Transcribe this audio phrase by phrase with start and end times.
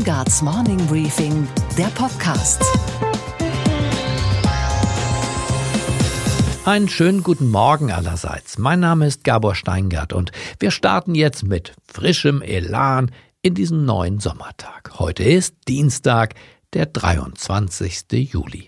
[0.00, 2.62] Steingarts Morning Briefing, der Podcast.
[6.64, 8.56] Einen schönen guten Morgen allerseits.
[8.56, 13.10] Mein Name ist Gabor Steingart und wir starten jetzt mit frischem Elan
[13.42, 14.92] in diesen neuen Sommertag.
[14.98, 16.34] Heute ist Dienstag,
[16.72, 18.04] der 23.
[18.10, 18.66] Juli.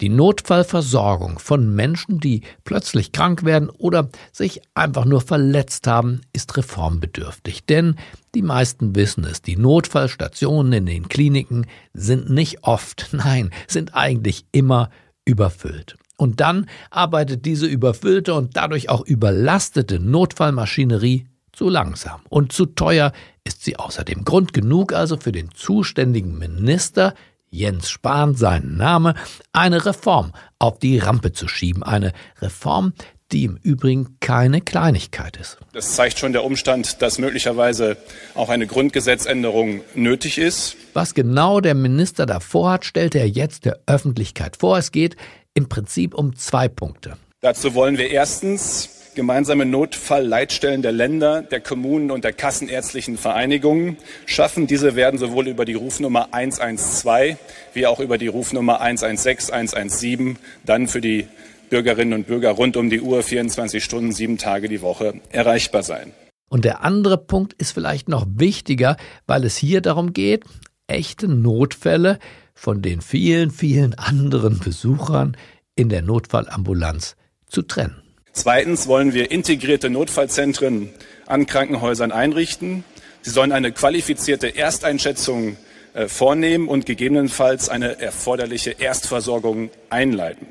[0.00, 6.56] Die Notfallversorgung von Menschen, die plötzlich krank werden oder sich einfach nur verletzt haben, ist
[6.56, 7.66] reformbedürftig.
[7.66, 7.96] Denn
[8.34, 14.46] die meisten wissen es, die Notfallstationen in den Kliniken sind nicht oft, nein, sind eigentlich
[14.52, 14.88] immer
[15.26, 15.96] überfüllt.
[16.16, 23.12] Und dann arbeitet diese überfüllte und dadurch auch überlastete Notfallmaschinerie zu langsam und zu teuer
[23.44, 24.24] ist sie außerdem.
[24.24, 27.14] Grund genug also für den zuständigen Minister,
[27.50, 29.14] Jens Spahn sein Name,
[29.52, 31.82] eine Reform auf die Rampe zu schieben.
[31.82, 32.92] Eine Reform,
[33.32, 35.58] die im Übrigen keine Kleinigkeit ist.
[35.72, 37.96] Das zeigt schon der Umstand, dass möglicherweise
[38.34, 40.76] auch eine Grundgesetzänderung nötig ist.
[40.94, 44.78] Was genau der Minister davor hat, stellte er jetzt der Öffentlichkeit vor.
[44.78, 45.16] Es geht
[45.54, 47.16] im Prinzip um zwei Punkte.
[47.40, 54.66] Dazu wollen wir erstens gemeinsame Notfallleitstellen der Länder, der Kommunen und der kassenärztlichen Vereinigungen schaffen.
[54.66, 57.36] Diese werden sowohl über die Rufnummer 112
[57.74, 61.26] wie auch über die Rufnummer 116, 117 dann für die
[61.70, 66.12] Bürgerinnen und Bürger rund um die Uhr 24 Stunden, sieben Tage die Woche erreichbar sein.
[66.48, 70.44] Und der andere Punkt ist vielleicht noch wichtiger, weil es hier darum geht,
[70.88, 72.18] echte Notfälle
[72.54, 75.36] von den vielen, vielen anderen Besuchern
[75.76, 77.16] in der Notfallambulanz
[77.46, 78.02] zu trennen.
[78.32, 80.90] Zweitens wollen wir integrierte Notfallzentren
[81.26, 82.84] an Krankenhäusern einrichten.
[83.22, 85.56] Sie sollen eine qualifizierte Ersteinschätzung
[85.94, 90.46] äh, vornehmen und gegebenenfalls eine erforderliche Erstversorgung einleiten.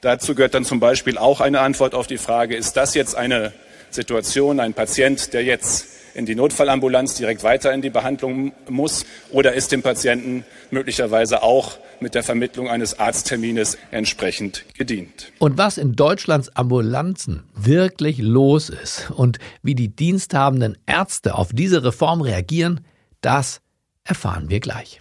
[0.00, 3.52] Dazu gehört dann zum Beispiel auch eine Antwort auf die Frage, ist das jetzt eine
[3.94, 9.52] Situation, ein Patient, der jetzt in die Notfallambulanz direkt weiter in die Behandlung muss oder
[9.54, 15.32] ist dem Patienten möglicherweise auch mit der Vermittlung eines Arzttermines entsprechend gedient.
[15.38, 21.84] Und was in Deutschlands Ambulanzen wirklich los ist und wie die diensthabenden Ärzte auf diese
[21.84, 22.80] Reform reagieren,
[23.20, 23.60] das
[24.04, 24.98] erfahren wir gleich.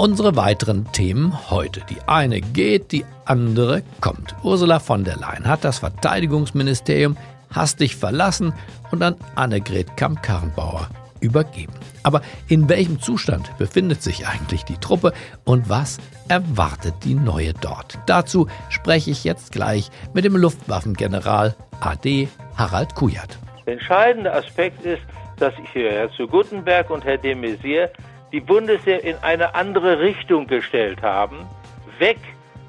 [0.00, 1.82] Unsere weiteren Themen heute.
[1.90, 4.34] Die eine geht, die andere kommt.
[4.42, 7.18] Ursula von der Leyen hat das Verteidigungsministerium
[7.54, 8.54] hastig verlassen
[8.92, 10.88] und an Annegret Kamp-Karrenbauer
[11.20, 11.74] übergeben.
[12.02, 15.12] Aber in welchem Zustand befindet sich eigentlich die Truppe
[15.44, 17.98] und was erwartet die neue dort?
[18.06, 23.38] Dazu spreche ich jetzt gleich mit dem Luftwaffengeneral AD Harald Kujat.
[23.66, 25.02] Der entscheidende Aspekt ist,
[25.36, 27.90] dass hier Herr zu Guttenberg und Herr de Maizière
[28.32, 31.46] die Bundeswehr in eine andere Richtung gestellt haben,
[31.98, 32.18] weg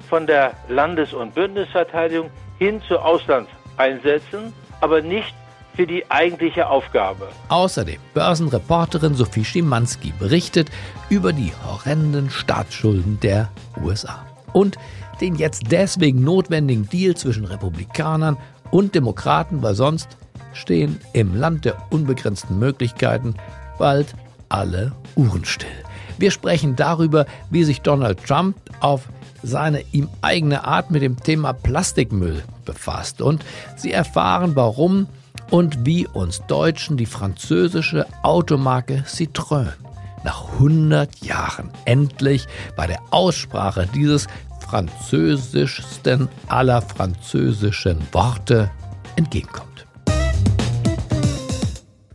[0.08, 4.52] von der Landes- und Bündnisverteidigung hin zu Auslandseinsätzen
[4.82, 5.34] aber nicht
[5.74, 7.28] für die eigentliche Aufgabe.
[7.48, 10.70] Außerdem Börsenreporterin Sophie Schimanski berichtet
[11.08, 13.48] über die horrenden Staatsschulden der
[13.82, 14.76] USA und
[15.22, 18.36] den jetzt deswegen notwendigen Deal zwischen Republikanern
[18.70, 20.18] und Demokraten, weil sonst
[20.52, 23.36] stehen im Land der unbegrenzten Möglichkeiten
[23.78, 24.14] bald
[24.52, 25.68] alle Uhren still.
[26.18, 29.08] Wir sprechen darüber, wie sich Donald Trump auf
[29.42, 33.20] seine ihm eigene Art mit dem Thema Plastikmüll befasst.
[33.20, 33.44] Und
[33.76, 35.08] Sie erfahren, warum
[35.50, 39.72] und wie uns Deutschen die französische Automarke Citroën
[40.22, 42.46] nach 100 Jahren endlich
[42.76, 44.28] bei der Aussprache dieses
[44.60, 48.70] französischsten aller französischen Worte
[49.16, 49.86] entgegenkommt.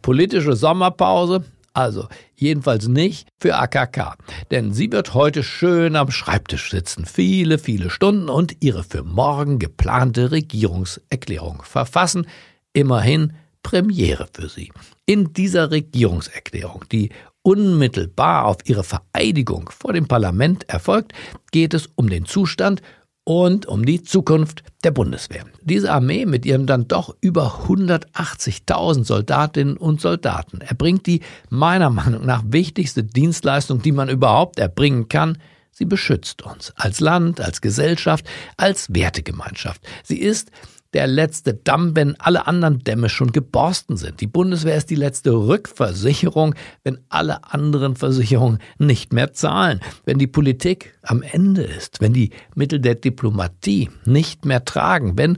[0.02, 1.44] Politische Sommerpause
[1.78, 2.08] also
[2.40, 4.16] jedenfalls nicht für AKK,
[4.52, 9.60] denn sie wird heute schön am Schreibtisch sitzen, viele, viele Stunden und ihre für morgen
[9.60, 12.28] geplante Regierungserklärung verfassen.
[12.74, 13.34] Immerhin
[13.64, 14.72] Premiere für sie.
[15.06, 17.10] In dieser Regierungserklärung, die
[17.42, 21.14] unmittelbar auf ihre Vereidigung vor dem Parlament erfolgt,
[21.52, 22.82] geht es um den Zustand
[23.28, 25.44] und um die Zukunft der Bundeswehr.
[25.62, 31.20] Diese Armee mit ihren dann doch über 180.000 Soldatinnen und Soldaten erbringt die
[31.50, 35.40] meiner Meinung nach wichtigste Dienstleistung, die man überhaupt erbringen kann.
[35.72, 38.26] Sie beschützt uns als Land, als Gesellschaft,
[38.56, 39.82] als Wertegemeinschaft.
[40.04, 40.50] Sie ist
[40.94, 44.22] der letzte Damm, wenn alle anderen Dämme schon geborsten sind.
[44.22, 49.80] Die Bundeswehr ist die letzte Rückversicherung, wenn alle anderen Versicherungen nicht mehr zahlen.
[50.06, 55.38] Wenn die Politik am Ende ist, wenn die Mittel der Diplomatie nicht mehr tragen, wenn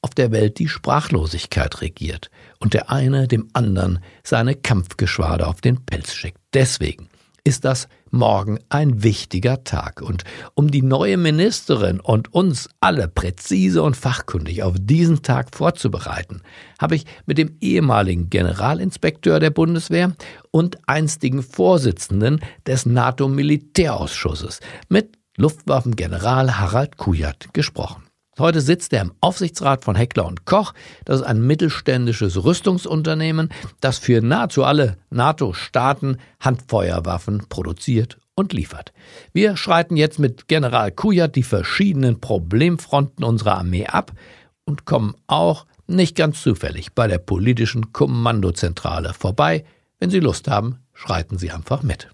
[0.00, 2.30] auf der Welt die Sprachlosigkeit regiert
[2.60, 6.38] und der eine dem anderen seine Kampfgeschwader auf den Pelz schickt.
[6.52, 7.08] Deswegen
[7.42, 10.00] ist das morgen ein wichtiger Tag.
[10.00, 10.24] Und
[10.54, 16.40] um die neue Ministerin und uns alle präzise und fachkundig auf diesen Tag vorzubereiten,
[16.80, 20.14] habe ich mit dem ehemaligen Generalinspekteur der Bundeswehr
[20.50, 28.03] und einstigen Vorsitzenden des NATO-Militärausschusses mit Luftwaffengeneral Harald Kujat gesprochen.
[28.38, 30.74] Heute sitzt er im Aufsichtsrat von Heckler und Koch.
[31.04, 33.50] Das ist ein mittelständisches Rüstungsunternehmen,
[33.80, 38.92] das für nahezu alle NATO-Staaten Handfeuerwaffen produziert und liefert.
[39.32, 44.10] Wir schreiten jetzt mit General Kujat die verschiedenen Problemfronten unserer Armee ab
[44.64, 49.64] und kommen auch nicht ganz zufällig bei der politischen Kommandozentrale vorbei.
[50.00, 52.10] Wenn Sie Lust haben, schreiten Sie einfach mit.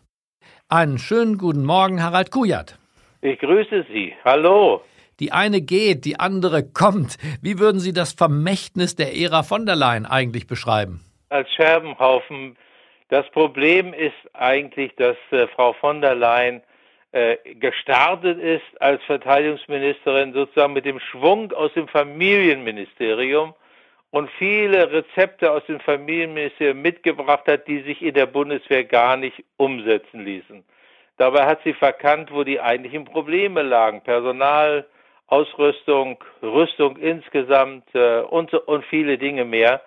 [0.68, 2.78] Einen schönen guten Morgen, Harald Kujat.
[3.22, 4.12] Ich grüße Sie.
[4.24, 4.82] Hallo.
[5.20, 7.18] Die eine geht, die andere kommt.
[7.42, 11.00] Wie würden Sie das Vermächtnis der Ära von der Leyen eigentlich beschreiben?
[11.28, 12.56] Als Scherbenhaufen.
[13.10, 16.62] Das Problem ist eigentlich, dass äh, Frau von der Leyen
[17.12, 23.54] äh, gestartet ist als Verteidigungsministerin sozusagen mit dem Schwung aus dem Familienministerium
[24.10, 29.44] und viele Rezepte aus dem Familienministerium mitgebracht hat, die sich in der Bundeswehr gar nicht
[29.56, 30.64] umsetzen ließen.
[31.16, 34.02] Dabei hat sie verkannt, wo die eigentlichen Probleme lagen.
[34.02, 34.86] Personal,
[35.30, 39.80] Ausrüstung, Rüstung insgesamt äh, und, und viele Dinge mehr.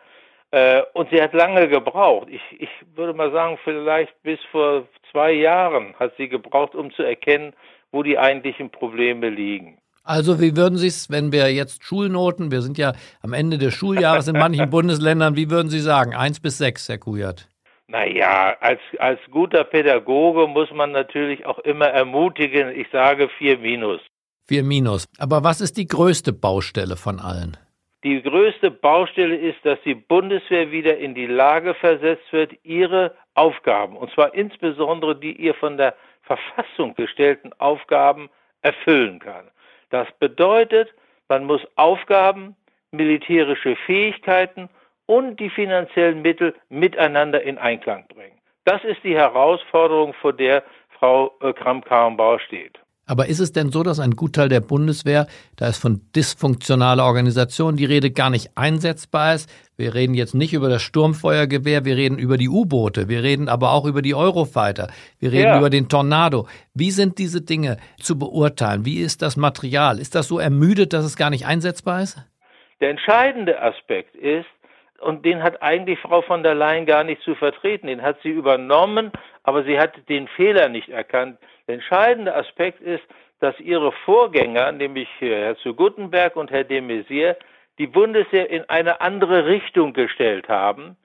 [0.52, 2.28] Äh, und sie hat lange gebraucht.
[2.30, 7.04] Ich, ich würde mal sagen, vielleicht bis vor zwei Jahren hat sie gebraucht, um zu
[7.04, 7.54] erkennen,
[7.92, 9.78] wo die eigentlichen Probleme liegen.
[10.04, 13.74] Also wie würden Sie es, wenn wir jetzt Schulnoten, wir sind ja am Ende des
[13.74, 16.14] Schuljahres in manchen Bundesländern, wie würden Sie sagen?
[16.14, 17.48] Eins bis sechs, Herr Kujat?
[17.88, 22.72] Naja, als, als guter Pädagoge muss man natürlich auch immer ermutigen.
[22.76, 24.02] Ich sage vier minus.
[24.46, 25.08] Vier Minus.
[25.20, 27.58] Aber was ist die größte Baustelle von allen?
[28.04, 33.96] Die größte Baustelle ist, dass die Bundeswehr wieder in die Lage versetzt wird, ihre Aufgaben,
[33.96, 38.30] und zwar insbesondere die ihr von der Verfassung gestellten Aufgaben,
[38.62, 39.46] erfüllen kann.
[39.90, 40.94] Das bedeutet,
[41.30, 42.56] man muss Aufgaben,
[42.92, 44.70] militärische Fähigkeiten
[45.06, 48.40] und die finanziellen Mittel miteinander in Einklang bringen.
[48.66, 50.64] Das ist die Herausforderung, vor der
[51.00, 52.80] Frau äh, Kramp-Karrenbauer steht.
[53.06, 55.28] Aber ist es denn so, dass ein Gutteil der Bundeswehr,
[55.58, 59.50] da ist von dysfunktionaler Organisation die Rede gar nicht einsetzbar ist?
[59.76, 63.72] Wir reden jetzt nicht über das Sturmfeuergewehr, wir reden über die U-Boote, wir reden aber
[63.74, 64.88] auch über die Eurofighter,
[65.20, 65.58] wir reden ja.
[65.58, 66.48] über den Tornado.
[66.74, 68.86] Wie sind diese Dinge zu beurteilen?
[68.86, 70.00] Wie ist das Material?
[70.00, 72.18] Ist das so ermüdet, dass es gar nicht einsetzbar ist?
[72.80, 74.46] Der entscheidende Aspekt ist,
[75.04, 77.88] und den hat eigentlich Frau von der Leyen gar nicht zu vertreten.
[77.88, 79.12] Den hat sie übernommen,
[79.44, 81.38] aber sie hat den Fehler nicht erkannt.
[81.68, 83.04] Der entscheidende Aspekt ist,
[83.40, 87.36] dass ihre Vorgänger, nämlich Herr zu Guttenberg und Herr de Maizière,
[87.78, 90.96] die Bundeswehr in eine andere Richtung gestellt haben,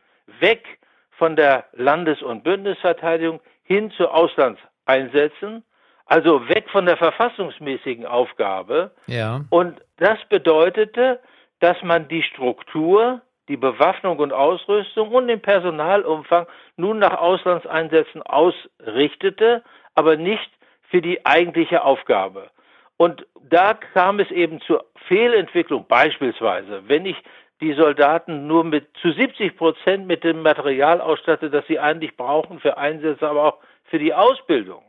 [0.40, 0.78] weg
[1.10, 5.64] von der Landes- und Bündnisverteidigung hin zu Auslandseinsätzen,
[6.06, 8.92] also weg von der verfassungsmäßigen Aufgabe.
[9.06, 9.44] Ja.
[9.50, 11.20] Und das bedeutete,
[11.60, 16.46] dass man die Struktur, die Bewaffnung und Ausrüstung und den Personalumfang
[16.76, 19.62] nun nach Auslandseinsätzen ausrichtete
[19.98, 20.48] aber nicht
[20.90, 22.50] für die eigentliche Aufgabe.
[22.98, 27.16] Und da kam es eben zur Fehlentwicklung, beispielsweise, wenn ich
[27.60, 32.60] die Soldaten nur mit zu 70 Prozent mit dem Material ausstatte, das sie eigentlich brauchen
[32.60, 34.84] für Einsätze, aber auch für die Ausbildung.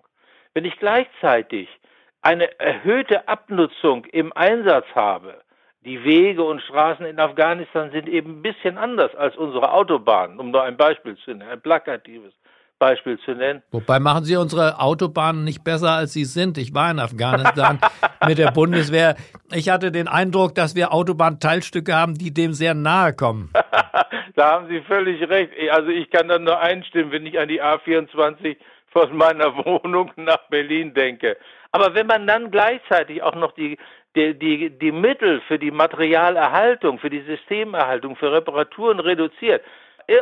[0.54, 1.68] Wenn ich gleichzeitig
[2.22, 5.42] eine erhöhte Abnutzung im Einsatz habe,
[5.90, 10.52] die Wege und Straßen in Afghanistan sind eben ein bisschen anders als unsere Autobahnen, um
[10.52, 12.34] nur ein Beispiel zu nennen, ein plakatives.
[12.78, 13.62] Beispiel zu nennen.
[13.72, 16.58] Wobei machen Sie unsere Autobahnen nicht besser, als sie sind.
[16.58, 17.78] Ich war in Afghanistan
[18.26, 19.18] mit der Bundeswehr.
[19.52, 23.52] Ich hatte den Eindruck, dass wir Autobahnteilstücke haben, die dem sehr nahe kommen.
[24.36, 25.52] da haben Sie völlig recht.
[25.72, 28.56] Also ich kann dann nur einstimmen, wenn ich an die A24
[28.92, 31.36] von meiner Wohnung nach Berlin denke.
[31.72, 33.78] Aber wenn man dann gleichzeitig auch noch die,
[34.16, 39.63] die, die, die Mittel für die Materialerhaltung, für die Systemerhaltung, für Reparaturen reduziert,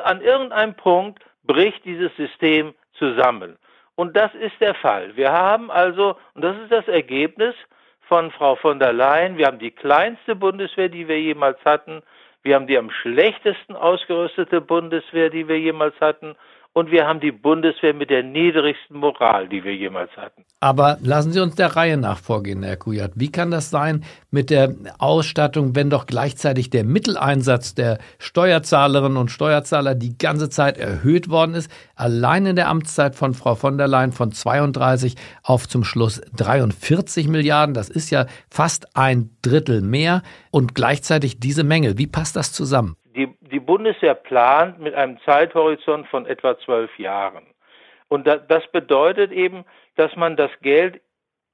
[0.04, 3.58] an irgendeinem Punkt bricht dieses System zusammen.
[3.96, 5.16] Und das ist der Fall.
[5.16, 7.56] Wir haben also, und das ist das Ergebnis
[8.02, 12.02] von Frau von der Leyen, wir haben die kleinste Bundeswehr, die wir jemals hatten,
[12.44, 16.36] wir haben die am schlechtesten ausgerüstete Bundeswehr, die wir jemals hatten,
[16.74, 20.46] und wir haben die Bundeswehr mit der niedrigsten Moral, die wir jemals hatten.
[20.60, 23.12] Aber lassen Sie uns der Reihe nach vorgehen, Herr Kujat.
[23.16, 29.30] Wie kann das sein mit der Ausstattung, wenn doch gleichzeitig der Mitteleinsatz der Steuerzahlerinnen und
[29.30, 31.72] Steuerzahler die ganze Zeit erhöht worden ist?
[31.96, 37.28] Allein in der Amtszeit von Frau von der Leyen von 32 auf zum Schluss 43
[37.28, 37.76] Milliarden.
[37.76, 42.00] Das ist ja fast ein Drittel mehr und gleichzeitig diese Menge.
[42.00, 42.96] Wie passt das zusammen?
[43.18, 47.44] die, die Bundeswehr plant mit einem Zeithorizont von etwa zwölf Jahren.
[48.10, 51.02] Und das bedeutet eben, dass man das Geld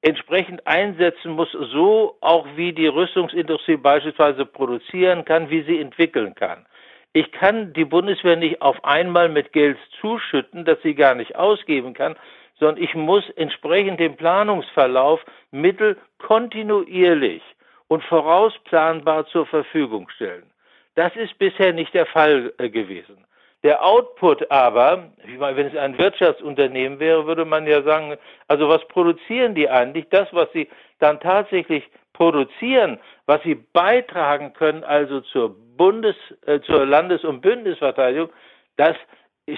[0.01, 6.65] entsprechend einsetzen muss, so auch wie die Rüstungsindustrie beispielsweise produzieren kann, wie sie entwickeln kann.
[7.13, 11.93] Ich kann die Bundeswehr nicht auf einmal mit Geld zuschütten, das sie gar nicht ausgeben
[11.93, 12.15] kann,
[12.59, 17.43] sondern ich muss entsprechend dem Planungsverlauf Mittel kontinuierlich
[17.87, 20.49] und vorausplanbar zur Verfügung stellen.
[20.95, 23.25] Das ist bisher nicht der Fall äh, gewesen.
[23.63, 28.17] Der Output aber, meine, wenn es ein Wirtschaftsunternehmen wäre, würde man ja sagen,
[28.49, 30.07] also was produzieren die eigentlich?
[30.09, 36.15] Das, was sie dann tatsächlich produzieren, was sie beitragen können, also zur Bundes-,
[36.45, 38.29] äh, zur Landes- und Bündnisverteidigung,
[38.75, 38.95] das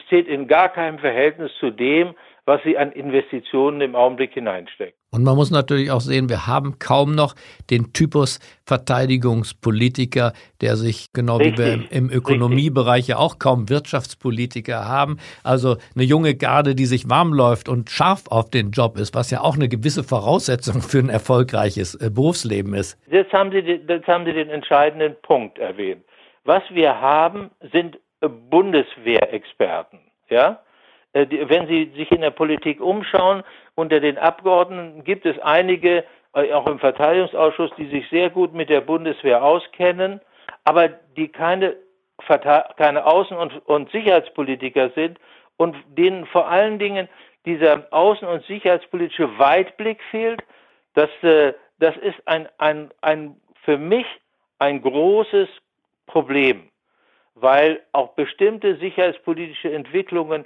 [0.05, 2.13] steht in gar keinem Verhältnis zu dem,
[2.45, 4.97] was sie an Investitionen im Augenblick hineinsteckt.
[5.11, 7.35] Und man muss natürlich auch sehen, wir haben kaum noch
[7.69, 14.85] den Typus Verteidigungspolitiker, der sich, genau richtig, wie wir im, Ökonomiebereich ja auch kaum Wirtschaftspolitiker
[14.85, 19.15] haben, also eine junge Garde, die sich warm läuft und scharf auf den Job ist,
[19.15, 22.99] was ja auch eine gewisse Voraussetzung für ein erfolgreiches äh, Berufsleben ist.
[23.09, 26.03] Jetzt haben Sie, jetzt haben Sie den entscheidenden Punkt erwähnt.
[26.43, 29.99] Was wir haben, sind Bundeswehrexperten.
[30.29, 30.59] Ja?
[31.15, 33.43] Äh, wenn Sie sich in der Politik umschauen,
[33.75, 36.03] unter den Abgeordneten gibt es einige,
[36.33, 40.19] äh, auch im Verteidigungsausschuss, die sich sehr gut mit der Bundeswehr auskennen,
[40.65, 41.77] aber die keine,
[42.77, 45.17] keine Außen- und, und Sicherheitspolitiker sind
[45.57, 47.07] und denen vor allen Dingen
[47.45, 50.43] dieser außen- und sicherheitspolitische Weitblick fehlt.
[50.95, 54.05] Das, äh, das ist ein, ein, ein, für mich
[54.59, 55.47] ein großes
[56.07, 56.69] Problem,
[57.35, 60.45] weil auch bestimmte sicherheitspolitische Entwicklungen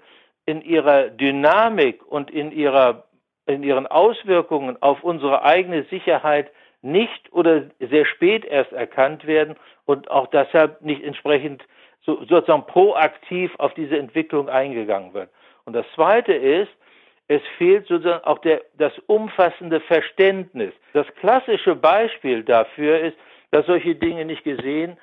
[0.50, 3.04] in ihrer Dynamik und in, ihrer,
[3.46, 6.50] in ihren Auswirkungen auf unsere eigene Sicherheit
[6.82, 11.64] nicht oder sehr spät erst erkannt werden und auch deshalb nicht entsprechend
[12.04, 15.30] so, sozusagen proaktiv auf diese Entwicklung eingegangen wird.
[15.66, 16.72] Und das Zweite ist,
[17.28, 20.74] es fehlt sozusagen auch der, das umfassende Verständnis.
[20.94, 23.18] Das klassische Beispiel dafür ist,
[23.52, 24.98] dass solche Dinge nicht gesehen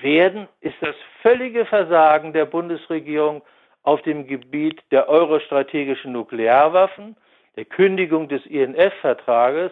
[0.00, 3.42] werden, ist das völlige Versagen der Bundesregierung
[3.86, 7.16] auf dem Gebiet der eurostrategischen Nuklearwaffen,
[7.54, 9.70] der Kündigung des INF-Vertrages,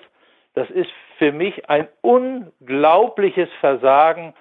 [0.55, 4.33] das ist für mich ein unglaubliches Versagen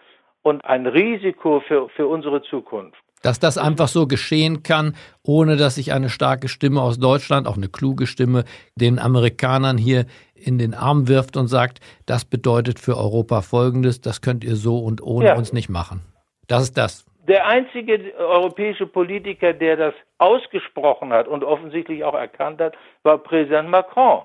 [0.44, 2.98] und ein Risiko für, für unsere Zukunft.
[3.24, 7.58] Dass das einfach so geschehen kann, ohne dass sich eine starke Stimme aus Deutschland, auch
[7.58, 8.44] eine kluge Stimme,
[8.76, 14.22] den Amerikanern hier in den Arm wirft und sagt, das bedeutet für Europa Folgendes, das
[14.22, 15.36] könnt ihr so und ohne ja.
[15.36, 16.02] uns nicht machen.
[16.48, 22.60] Das ist das der einzige europäische Politiker, der das ausgesprochen hat und offensichtlich auch erkannt
[22.60, 24.24] hat, war Präsident Macron.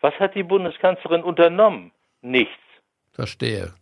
[0.00, 1.92] Was hat die Bundeskanzlerin unternommen?
[2.20, 2.52] Nichts.
[3.12, 3.72] Verstehe.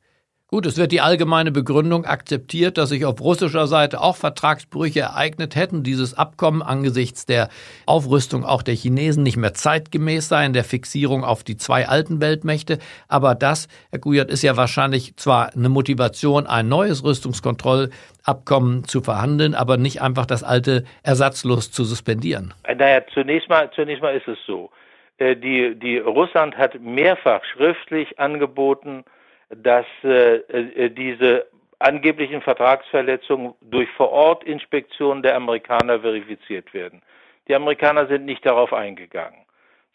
[0.53, 5.55] Gut, es wird die allgemeine Begründung akzeptiert, dass sich auf russischer Seite auch Vertragsbrüche ereignet
[5.55, 5.85] hätten.
[5.85, 7.51] Dieses Abkommen angesichts der
[7.87, 12.21] Aufrüstung auch der Chinesen nicht mehr zeitgemäß sei in der Fixierung auf die zwei alten
[12.21, 12.81] Weltmächte.
[13.07, 19.55] Aber das, Herr Guyot, ist ja wahrscheinlich zwar eine Motivation, ein neues Rüstungskontrollabkommen zu verhandeln,
[19.55, 22.55] aber nicht einfach das alte ersatzlos zu suspendieren.
[22.67, 24.71] Naja, zunächst mal, zunächst mal ist es so.
[25.19, 29.05] Äh, die, die Russland hat mehrfach schriftlich angeboten,
[29.51, 31.47] dass äh, äh, diese
[31.81, 37.03] angeblichen Vertragsverletzungen durch Vorortinspektionen der Amerikaner verifiziert werden.
[37.49, 39.41] Die Amerikaner sind nicht darauf eingegangen.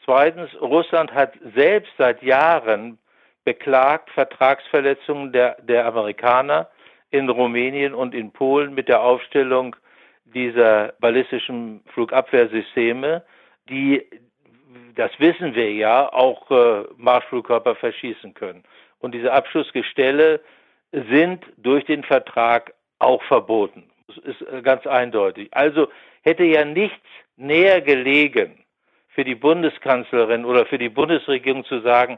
[0.03, 2.97] Zweitens, Russland hat selbst seit Jahren
[3.45, 6.69] beklagt Vertragsverletzungen der, der Amerikaner
[7.11, 9.75] in Rumänien und in Polen mit der Aufstellung
[10.25, 13.23] dieser ballistischen Flugabwehrsysteme,
[13.69, 14.05] die,
[14.95, 18.63] das wissen wir ja, auch äh, Marschflugkörper verschießen können
[19.05, 20.41] und diese Abschussgestelle
[20.91, 23.89] sind durch den Vertrag auch verboten.
[24.07, 25.47] Das ist äh, ganz eindeutig.
[25.51, 25.87] Also
[26.23, 27.05] hätte ja nichts
[27.37, 28.65] näher gelegen
[29.09, 32.17] für die Bundeskanzlerin oder für die Bundesregierung zu sagen,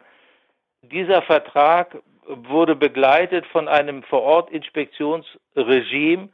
[0.82, 6.30] dieser Vertrag wurde begleitet von einem Vorortinspektionsregime,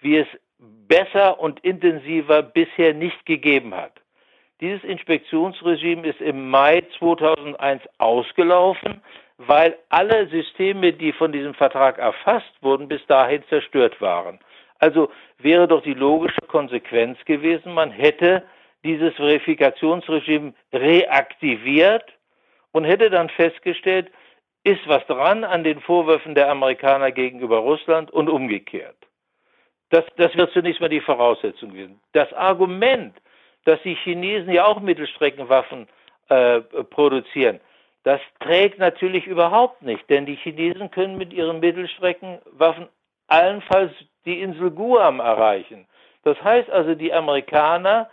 [0.00, 0.26] wie es
[0.58, 3.92] besser und intensiver bisher nicht gegeben hat.
[4.60, 9.00] Dieses Inspektionsregime ist im Mai 2001 ausgelaufen
[9.38, 14.38] weil alle Systeme, die von diesem Vertrag erfasst wurden, bis dahin zerstört waren.
[14.78, 18.42] Also wäre doch die logische Konsequenz gewesen, man hätte
[18.84, 22.04] dieses Verifikationsregime reaktiviert
[22.72, 24.10] und hätte dann festgestellt,
[24.64, 28.96] ist was dran an den Vorwürfen der Amerikaner gegenüber Russland und umgekehrt.
[29.90, 32.00] Das, das wird zunächst mal die Voraussetzung gewesen.
[32.12, 33.14] Das Argument,
[33.64, 35.86] dass die Chinesen ja auch Mittelstreckenwaffen
[36.28, 37.60] äh, produzieren,
[38.04, 42.88] das trägt natürlich überhaupt nicht, denn die Chinesen können mit ihren Mittelstreckenwaffen
[43.28, 43.92] allenfalls
[44.24, 45.86] die Insel Guam erreichen.
[46.24, 48.10] Das heißt also, die Amerikaner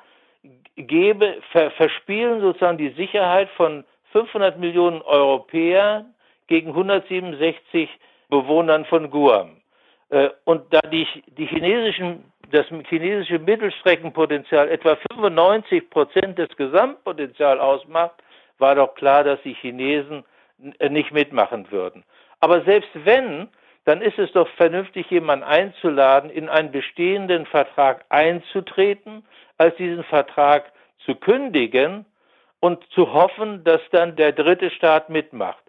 [0.75, 6.13] gebe, ver, verspielen sozusagen die Sicherheit von 500 Millionen Europäern
[6.47, 7.89] gegen 167
[8.29, 9.57] Bewohnern von Guam.
[10.09, 18.21] Äh, und da die, die chinesischen, das chinesische Mittelstreckenpotenzial etwa 95 Prozent des Gesamtpotenzials ausmacht,
[18.59, 20.23] war doch klar, dass die Chinesen
[20.57, 22.03] nicht mitmachen würden.
[22.39, 23.47] Aber selbst wenn,
[23.85, 29.25] dann ist es doch vernünftig, jemanden einzuladen, in einen bestehenden Vertrag einzutreten,
[29.57, 30.71] als diesen Vertrag
[31.05, 32.05] zu kündigen
[32.59, 35.63] und zu hoffen, dass dann der dritte Staat mitmacht.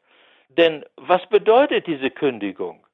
[0.48, 2.84] Denn was bedeutet diese Kündigung?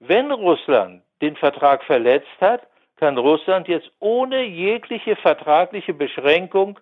[0.00, 6.78] Wenn Russland den Vertrag verletzt hat, kann Russland jetzt ohne jegliche vertragliche Beschränkung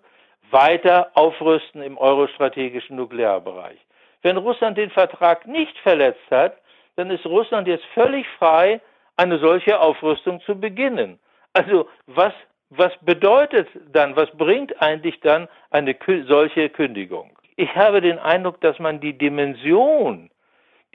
[0.53, 3.79] weiter aufrüsten im eurostrategischen Nuklearbereich.
[4.21, 6.57] Wenn Russland den Vertrag nicht verletzt hat,
[6.95, 8.79] dann ist Russland jetzt völlig frei,
[9.17, 11.19] eine solche Aufrüstung zu beginnen.
[11.53, 12.33] Also was,
[12.69, 15.95] was bedeutet dann, was bringt eigentlich dann eine
[16.27, 17.37] solche Kündigung?
[17.55, 20.29] Ich habe den Eindruck, dass man die Dimension,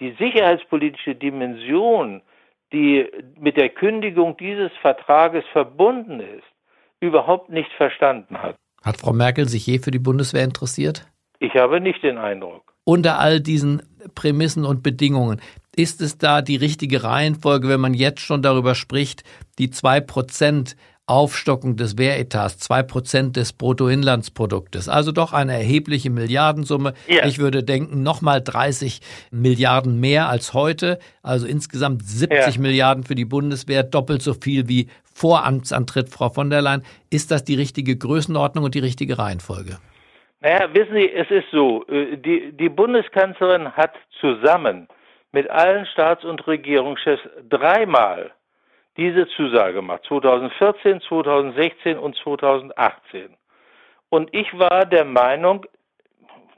[0.01, 2.23] die sicherheitspolitische Dimension,
[2.73, 6.47] die mit der Kündigung dieses Vertrages verbunden ist,
[7.01, 8.57] überhaupt nicht verstanden hat.
[8.83, 11.07] Hat Frau Merkel sich je für die Bundeswehr interessiert?
[11.41, 12.75] Ich habe nicht den Eindruck.
[12.85, 13.83] Unter all diesen
[14.15, 15.41] Prämissen und Bedingungen,
[15.77, 19.23] ist es da die richtige Reihenfolge, wenn man jetzt schon darüber spricht,
[19.59, 26.93] die zwei Prozent Aufstockung des Wehretats, zwei Prozent des Bruttoinlandsproduktes, also doch eine erhebliche Milliardensumme.
[27.07, 27.25] Ja.
[27.25, 32.61] Ich würde denken, nochmal 30 Milliarden mehr als heute, also insgesamt 70 ja.
[32.61, 36.83] Milliarden für die Bundeswehr, doppelt so viel wie vor Amtsantritt Frau von der Leyen.
[37.11, 39.79] Ist das die richtige Größenordnung und die richtige Reihenfolge?
[40.41, 44.89] Naja, wissen Sie, es ist so, äh, die, die Bundeskanzlerin hat zusammen
[45.33, 48.31] mit allen Staats- und Regierungschefs dreimal
[48.97, 50.03] diese Zusage gemacht.
[50.09, 53.37] 2014, 2016 und 2018.
[54.11, 55.67] Und ich war der Meinung,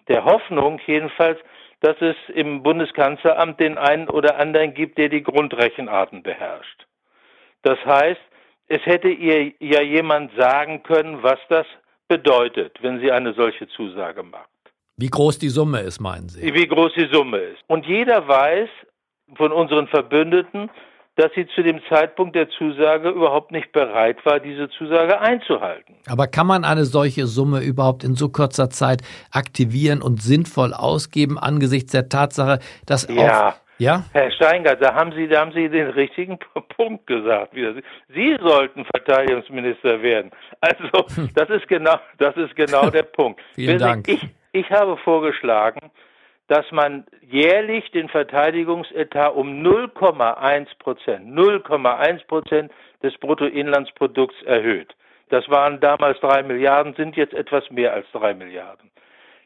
[0.09, 1.39] der Hoffnung jedenfalls,
[1.81, 6.87] dass es im Bundeskanzleramt den einen oder anderen gibt, der die Grundrechenarten beherrscht.
[7.63, 8.21] Das heißt,
[8.71, 11.67] es hätte ihr ja jemand sagen können, was das
[12.09, 14.49] bedeutet, wenn sie eine solche Zusage macht.
[14.97, 16.55] Wie groß die Summe ist, meinen Sie?
[16.55, 17.59] Wie groß die Summe ist.
[17.67, 18.69] Und jeder weiß
[19.35, 20.71] von unseren Verbündeten,
[21.17, 25.97] dass sie zu dem Zeitpunkt der Zusage überhaupt nicht bereit war, diese Zusage einzuhalten.
[26.07, 29.03] Aber kann man eine solche Summe überhaupt in so kurzer Zeit
[29.33, 33.49] aktivieren und sinnvoll ausgeben angesichts der Tatsache, dass ja.
[33.49, 34.05] Auf ja?
[34.13, 36.39] Herr Steingart, da haben Sie, da haben Sie den richtigen
[36.77, 37.55] Punkt gesagt.
[37.55, 40.31] Sie sollten Verteidigungsminister werden.
[40.61, 41.31] Also, hm.
[41.35, 43.41] das ist genau, das ist genau der Punkt.
[43.55, 44.07] Vielen Dank.
[44.09, 45.91] Ich, ich habe vorgeschlagen,
[46.49, 54.95] dass man jährlich den Verteidigungsetat um 0,1 Prozent, 0,1 Prozent des Bruttoinlandsprodukts erhöht.
[55.29, 58.91] Das waren damals drei Milliarden, sind jetzt etwas mehr als drei Milliarden.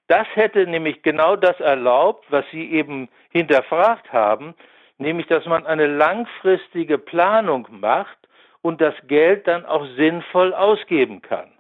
[0.07, 4.55] Das hätte nämlich genau das erlaubt, was Sie eben hinterfragt haben,
[4.99, 8.19] nämlich dass man eine langfristige Planung macht
[8.63, 11.51] und das Geld dann auch sinnvoll ausgeben kann.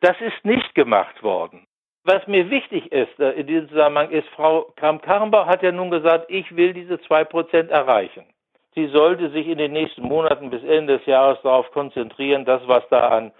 [0.00, 1.66] Das ist nicht gemacht worden.
[2.04, 6.26] Was mir wichtig ist äh, in diesem Zusammenhang ist, Frau Kramp-Karrenbauch hat ja nun gesagt,
[6.28, 8.24] ich will diese zwei Prozent erreichen.
[8.74, 12.82] Sie sollte sich in den nächsten Monaten bis Ende des Jahres darauf konzentrieren, das, was
[12.88, 13.32] da an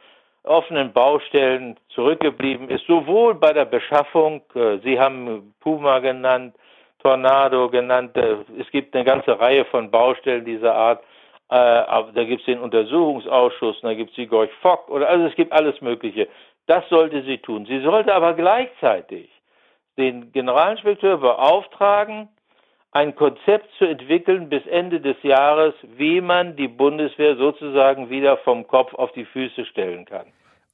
[0.45, 6.55] offenen Baustellen zurückgeblieben ist, sowohl bei der Beschaffung, äh, Sie haben Puma genannt,
[7.01, 11.03] Tornado genannt, äh, es gibt eine ganze Reihe von Baustellen dieser Art,
[11.49, 15.53] da gibt es den Untersuchungsausschuss, da gibt es die Gorch Fock, oder also es gibt
[15.53, 16.27] alles Mögliche.
[16.67, 17.67] Das sollte sie tun.
[17.67, 19.29] Sie sollte aber gleichzeitig
[19.99, 22.29] den Generalinspekteur beauftragen,
[22.93, 28.67] ein Konzept zu entwickeln bis Ende des Jahres, wie man die Bundeswehr sozusagen wieder vom
[28.67, 30.27] Kopf auf die Füße stellen kann.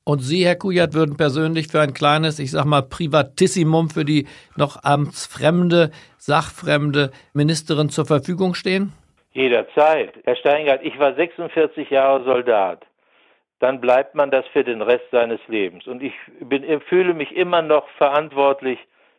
[0.04, 4.26] Und Sie, Herr Kujat, würden persönlich für ein kleines, ich sag mal, Privatissimum für die
[4.56, 8.92] noch amtsfremde, sachfremde Ministerin zur Verfügung stehen?
[9.32, 10.14] Jederzeit.
[10.24, 12.84] Herr Steingart, ich war 46 Jahre Soldat
[13.60, 15.86] dann bleibt man das für den Rest seines Lebens.
[15.86, 18.78] Und ich bin, fühle mich immer noch verantwortlich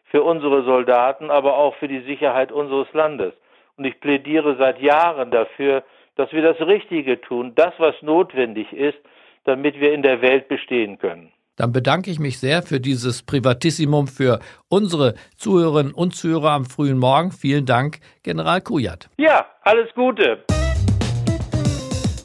[0.10, 3.34] für unsere Soldaten, aber auch für die Sicherheit unseres Landes.
[3.78, 5.84] Und ich plädiere seit Jahren dafür,
[6.15, 8.98] dass wir das Richtige tun, das, was notwendig ist,
[9.45, 11.32] damit wir in der Welt bestehen können.
[11.56, 16.98] Dann bedanke ich mich sehr für dieses Privatissimum für unsere Zuhörerinnen und Zuhörer am frühen
[16.98, 17.32] Morgen.
[17.32, 19.10] Vielen Dank, General Kujat.
[19.17, 20.45] Ja, alles Gute.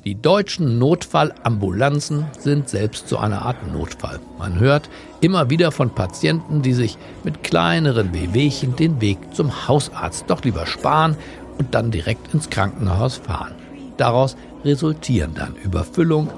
[0.04, 4.20] Die deutschen Notfallambulanzen sind selbst so eine Art Notfall.
[4.38, 4.90] Man hört
[5.22, 10.66] immer wieder von Patienten, die sich mit kleineren Wehwehchen den Weg zum Hausarzt doch lieber
[10.66, 11.16] sparen
[11.56, 13.54] und dann direkt ins Krankenhaus fahren.
[13.96, 16.28] Daraus resultieren dann Überfüllung,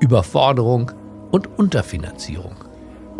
[0.00, 0.90] Überforderung
[1.30, 2.59] und Unterfinanzierung.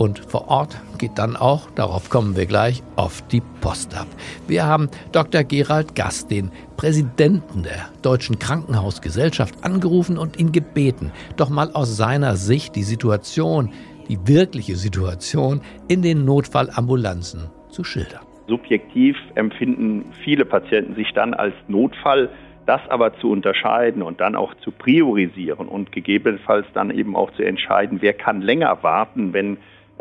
[0.01, 4.07] Und vor Ort geht dann auch, darauf kommen wir gleich, oft die Post ab.
[4.49, 5.45] Wir haben Dr.
[5.45, 12.37] Gerald Gast, den Präsidenten der Deutschen Krankenhausgesellschaft, angerufen und ihn gebeten, doch mal aus seiner
[12.37, 13.75] Sicht die Situation,
[14.09, 18.23] die wirkliche Situation in den Notfallambulanzen zu schildern.
[18.49, 22.31] Subjektiv empfinden viele Patienten sich dann als Notfall
[22.65, 27.43] das aber zu unterscheiden und dann auch zu priorisieren und gegebenenfalls dann eben auch zu
[27.43, 29.59] entscheiden, wer kann länger warten, wenn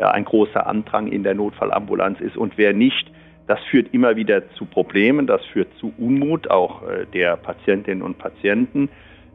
[0.08, 3.10] ein großer Andrang in der Notfallambulanz ist und wer nicht.
[3.46, 8.16] Das führt immer wieder zu Problemen, das führt zu Unmut auch äh, der Patientinnen und
[8.16, 8.88] Patienten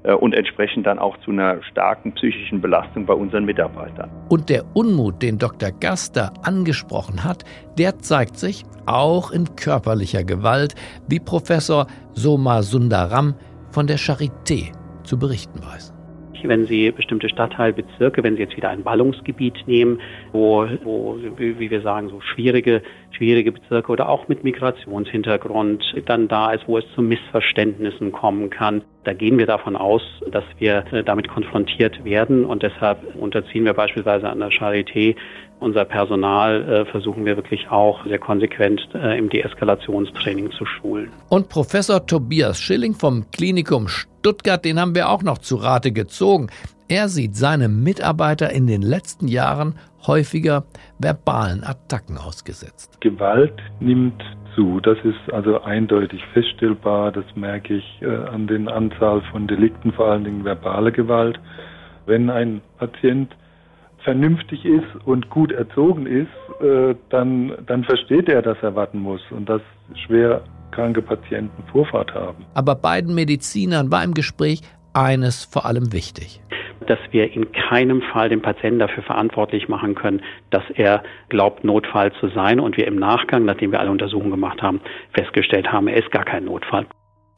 [0.04, 4.10] äh, und entsprechend dann auch zu einer starken psychischen Belastung bei unseren Mitarbeitern.
[4.30, 5.72] Und der Unmut, den Dr.
[5.72, 7.44] Gaster angesprochen hat,
[7.78, 10.76] der zeigt sich auch in körperlicher Gewalt,
[11.10, 13.34] wie Professor Soma Sundaram
[13.72, 14.72] von der Charité
[15.04, 15.95] zu berichten weiß
[16.44, 20.00] wenn Sie bestimmte Stadtteilbezirke, wenn Sie jetzt wieder ein Ballungsgebiet nehmen,
[20.32, 26.52] wo, wo wie wir sagen, so schwierige, schwierige Bezirke oder auch mit Migrationshintergrund dann da
[26.52, 28.84] ist, wo es zu Missverständnissen kommen kann.
[29.04, 33.74] Da gehen wir davon aus, dass wir äh, damit konfrontiert werden und deshalb unterziehen wir
[33.74, 35.16] beispielsweise an der Charité
[35.60, 41.12] unser Personal äh, versuchen wir wirklich auch sehr konsequent äh, im Deeskalationstraining zu schulen.
[41.30, 46.48] Und Professor Tobias Schilling vom Klinikum Stuttgart, den haben wir auch noch zu Rate gezogen.
[46.88, 50.66] Er sieht seine Mitarbeiter in den letzten Jahren häufiger
[51.00, 53.02] verbalen Attacken ausgesetzt.
[53.02, 54.22] Gewalt nimmt
[54.56, 54.80] zu.
[54.80, 57.12] Das ist also eindeutig feststellbar.
[57.12, 61.40] Das merke ich äh, an den Anzahl von Delikten, vor allen Dingen verbale Gewalt.
[62.06, 63.36] Wenn ein Patient
[64.06, 69.22] vernünftig ist und gut erzogen ist, äh, dann, dann versteht er, dass er warten muss
[69.32, 69.62] und dass
[70.06, 70.42] schwer
[70.72, 72.46] kranke Patienten Vorfahrt haben.
[72.54, 74.62] Aber beiden Medizinern war im Gespräch
[74.94, 76.42] eines vor allem wichtig.
[76.88, 82.14] Dass wir in keinem Fall den Patienten dafür verantwortlich machen können, dass er glaubt, Notfall
[82.20, 84.80] zu sein und wir im Nachgang, nachdem wir alle Untersuchungen gemacht haben,
[85.14, 86.86] festgestellt haben, er ist gar kein Notfall.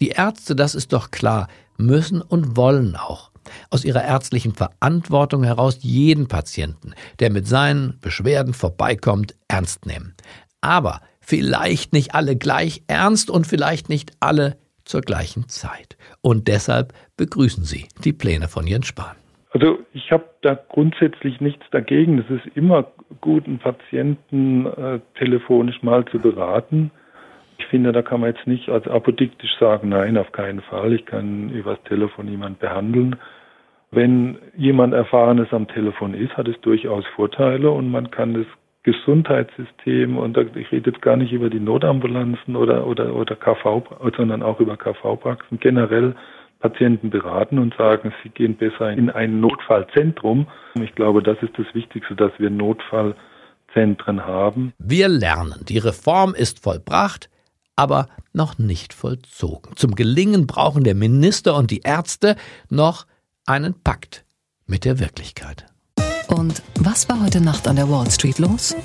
[0.01, 3.31] Die Ärzte, das ist doch klar, müssen und wollen auch
[3.69, 10.15] aus ihrer ärztlichen Verantwortung heraus jeden Patienten, der mit seinen Beschwerden vorbeikommt, ernst nehmen.
[10.61, 15.97] Aber vielleicht nicht alle gleich ernst und vielleicht nicht alle zur gleichen Zeit.
[16.21, 19.17] Und deshalb begrüßen Sie die Pläne von Jens Spahn.
[19.51, 22.19] Also ich habe da grundsätzlich nichts dagegen.
[22.19, 26.91] Es ist immer gut, einen Patienten äh, telefonisch mal zu beraten.
[27.57, 30.93] Ich finde, da kann man jetzt nicht als apodiktisch sagen, nein, auf keinen Fall.
[30.93, 33.15] Ich kann übers Telefon jemand behandeln.
[33.91, 38.45] Wenn jemand Erfahrenes am Telefon ist, hat es durchaus Vorteile und man kann das
[38.83, 43.83] Gesundheitssystem, und ich rede jetzt gar nicht über die Notambulanzen oder, oder, oder KV,
[44.15, 46.15] sondern auch über KV-Praxen, generell
[46.59, 50.47] Patienten beraten und sagen, sie gehen besser in ein Notfallzentrum.
[50.81, 54.73] Ich glaube, das ist das Wichtigste, dass wir Notfallzentren haben.
[54.79, 57.29] Wir lernen, die Reform ist vollbracht,
[57.75, 59.75] aber noch nicht vollzogen.
[59.75, 62.35] Zum Gelingen brauchen der Minister und die Ärzte
[62.69, 63.05] noch
[63.47, 64.25] einen Pakt
[64.65, 65.65] mit der Wirklichkeit.
[66.27, 68.75] Und was war heute Nacht an der Wall Street los?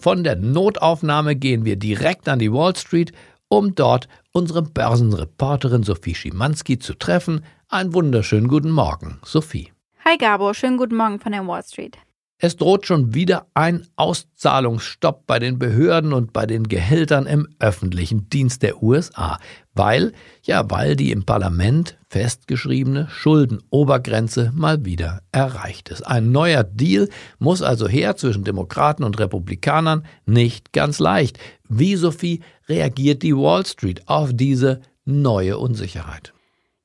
[0.00, 3.12] Von der Notaufnahme gehen wir direkt an die Wall Street,
[3.48, 7.44] um dort unsere Börsenreporterin Sophie Schimanski zu treffen.
[7.68, 9.72] Einen wunderschönen guten Morgen, Sophie.
[10.04, 11.98] Hi Gabo, schönen guten Morgen von der Wall Street.
[12.40, 18.30] Es droht schon wieder ein Auszahlungsstopp bei den Behörden und bei den Gehältern im öffentlichen
[18.30, 19.40] Dienst der USA,
[19.74, 20.12] weil,
[20.44, 26.06] ja, weil die im Parlament festgeschriebene Schuldenobergrenze mal wieder erreicht ist.
[26.06, 27.08] Ein neuer Deal
[27.40, 31.40] muss also her zwischen Demokraten und Republikanern, nicht ganz leicht.
[31.68, 36.32] Wie, Sophie, reagiert die Wall Street auf diese neue Unsicherheit?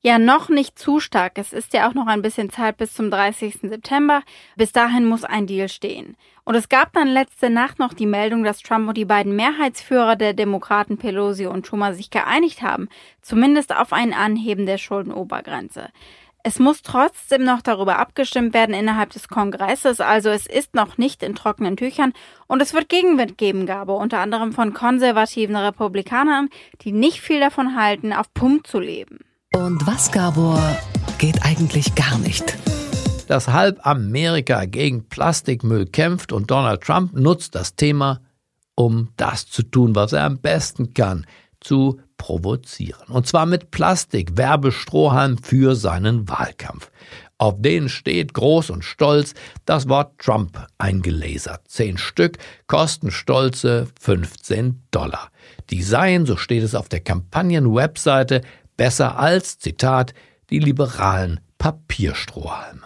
[0.06, 1.38] Ja, noch nicht zu stark.
[1.38, 3.60] Es ist ja auch noch ein bisschen Zeit bis zum 30.
[3.62, 4.22] September.
[4.58, 6.18] Bis dahin muss ein Deal stehen.
[6.44, 10.18] Und es gab dann letzte Nacht noch die Meldung, dass Trump und die beiden Mehrheitsführer
[10.18, 12.90] der Demokraten Pelosi und Schumer sich geeinigt haben,
[13.22, 15.88] zumindest auf ein Anheben der Schuldenobergrenze.
[16.44, 21.24] Es muss trotzdem noch darüber abgestimmt werden innerhalb des Kongresses, also es ist noch nicht
[21.24, 22.12] in trockenen Tüchern
[22.48, 26.50] und es wird Gegenwind geben, Gabe, unter anderem von konservativen Republikanern,
[26.82, 29.20] die nicht viel davon halten, auf Pump zu leben.
[29.56, 30.62] Und was, Gabor,
[31.18, 32.58] geht eigentlich gar nicht?
[33.28, 38.22] Dass halb Amerika gegen Plastikmüll kämpft und Donald Trump nutzt das Thema,
[38.76, 41.26] um das zu tun, was er am besten kann,
[41.60, 43.08] zu provozieren.
[43.10, 46.92] Und zwar mit Plastik, Werbestrohhalm für seinen Wahlkampf.
[47.38, 49.34] Auf denen steht groß und stolz
[49.66, 51.62] das Wort Trump eingelasert.
[51.68, 52.38] Zehn Stück
[52.68, 55.30] kosten stolze 15 Dollar.
[55.70, 58.42] Die seien, so steht es auf der Kampagnen-Webseite,
[58.78, 60.14] besser als, Zitat,
[60.50, 62.82] die liberalen Papierstrohhalme.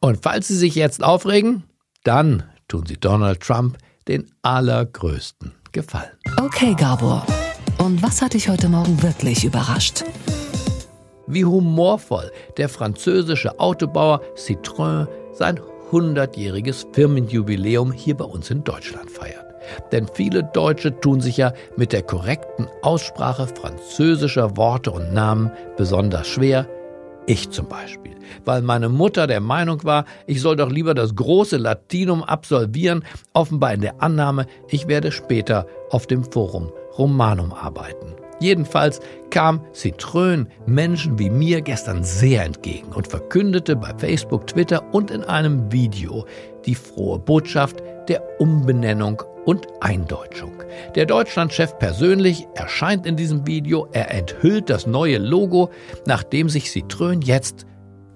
[0.00, 1.64] Und falls Sie sich jetzt aufregen,
[2.04, 6.16] dann tun Sie Donald Trump den allergrößten Gefallen.
[6.40, 7.26] Okay, Gabor.
[7.78, 10.04] Und was hat dich heute Morgen wirklich überrascht?
[11.26, 19.47] Wie humorvoll der französische Autobauer Citroën sein 100-jähriges Firmenjubiläum hier bei uns in Deutschland feiert.
[19.92, 26.26] Denn viele Deutsche tun sich ja mit der korrekten Aussprache französischer Worte und Namen besonders
[26.26, 26.66] schwer.
[27.26, 28.14] Ich zum Beispiel,
[28.46, 33.04] weil meine Mutter der Meinung war, ich soll doch lieber das große Latinum absolvieren,
[33.34, 38.14] offenbar in der Annahme, ich werde später auf dem Forum Romanum arbeiten.
[38.40, 39.00] Jedenfalls
[39.30, 45.24] kam Citroën Menschen wie mir gestern sehr entgegen und verkündete bei Facebook, Twitter und in
[45.24, 46.24] einem Video
[46.64, 50.52] die frohe Botschaft der Umbenennung und Eindeutschung.
[50.94, 55.70] Der Deutschlandchef persönlich erscheint in diesem Video, er enthüllt das neue Logo,
[56.04, 57.64] nachdem sich Citroën jetzt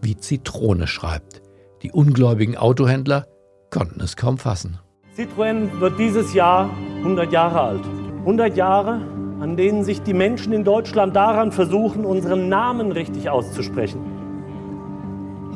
[0.02, 1.40] wie Zitrone schreibt.
[1.82, 3.24] Die ungläubigen Autohändler
[3.70, 4.78] konnten es kaum fassen.
[5.16, 6.68] Citroën wird dieses Jahr
[6.98, 7.84] 100 Jahre alt.
[8.26, 9.00] 100 Jahre
[9.40, 14.00] an denen sich die Menschen in Deutschland daran versuchen, unseren Namen richtig auszusprechen.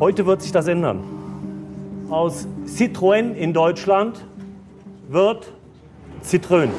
[0.00, 1.04] Heute wird sich das ändern.
[2.08, 4.24] Aus Citroën in Deutschland
[5.08, 5.52] wird
[6.26, 6.70] Citroën.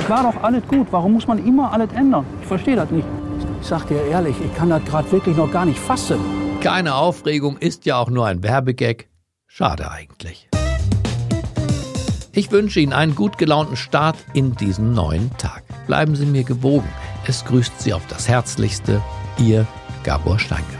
[0.00, 0.88] Es war doch alles gut.
[0.90, 2.26] Warum muss man immer alles ändern?
[2.40, 3.06] Ich verstehe das nicht.
[3.60, 6.18] Ich sag dir ehrlich, ich kann das gerade wirklich noch gar nicht fassen.
[6.60, 9.06] Keine Aufregung ist ja auch nur ein Werbegag.
[9.46, 10.48] Schade eigentlich.
[12.32, 15.62] Ich wünsche Ihnen einen gut gelaunten Start in diesen neuen Tag.
[15.86, 16.88] Bleiben Sie mir gewogen.
[17.26, 19.00] Es grüßt Sie auf das Herzlichste,
[19.38, 19.66] Ihr
[20.02, 20.79] Gabor Steingart.